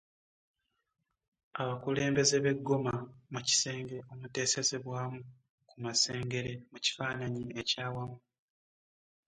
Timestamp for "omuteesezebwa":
4.11-4.99